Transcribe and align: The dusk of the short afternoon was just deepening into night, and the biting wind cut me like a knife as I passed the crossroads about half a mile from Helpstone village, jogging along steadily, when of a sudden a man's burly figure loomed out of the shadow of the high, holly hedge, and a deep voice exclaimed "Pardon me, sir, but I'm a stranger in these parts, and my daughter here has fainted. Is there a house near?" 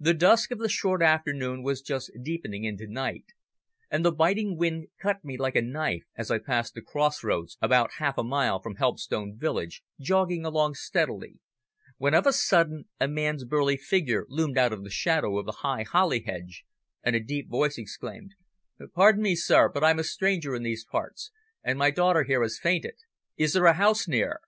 The 0.00 0.14
dusk 0.14 0.50
of 0.50 0.60
the 0.60 0.68
short 0.70 1.02
afternoon 1.02 1.62
was 1.62 1.82
just 1.82 2.10
deepening 2.22 2.64
into 2.64 2.86
night, 2.86 3.26
and 3.90 4.02
the 4.02 4.10
biting 4.10 4.56
wind 4.56 4.88
cut 4.98 5.22
me 5.26 5.36
like 5.36 5.54
a 5.56 5.60
knife 5.60 6.04
as 6.16 6.30
I 6.30 6.38
passed 6.38 6.72
the 6.72 6.80
crossroads 6.80 7.58
about 7.60 7.92
half 7.98 8.16
a 8.16 8.24
mile 8.24 8.62
from 8.62 8.76
Helpstone 8.76 9.36
village, 9.36 9.82
jogging 10.00 10.46
along 10.46 10.76
steadily, 10.76 11.38
when 11.98 12.14
of 12.14 12.26
a 12.26 12.32
sudden 12.32 12.86
a 12.98 13.06
man's 13.06 13.44
burly 13.44 13.76
figure 13.76 14.24
loomed 14.30 14.56
out 14.56 14.72
of 14.72 14.84
the 14.84 14.88
shadow 14.90 15.36
of 15.38 15.44
the 15.44 15.52
high, 15.60 15.82
holly 15.82 16.22
hedge, 16.22 16.64
and 17.02 17.14
a 17.14 17.20
deep 17.20 17.50
voice 17.50 17.76
exclaimed 17.76 18.34
"Pardon 18.94 19.20
me, 19.22 19.34
sir, 19.36 19.68
but 19.68 19.84
I'm 19.84 19.98
a 19.98 20.04
stranger 20.04 20.54
in 20.54 20.62
these 20.62 20.86
parts, 20.86 21.30
and 21.62 21.78
my 21.78 21.90
daughter 21.90 22.22
here 22.24 22.40
has 22.40 22.58
fainted. 22.58 22.94
Is 23.36 23.52
there 23.52 23.66
a 23.66 23.74
house 23.74 24.08
near?" 24.08 24.40